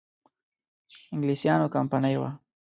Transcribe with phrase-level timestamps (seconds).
[1.13, 2.29] انګلیسیانو کمپنی وه.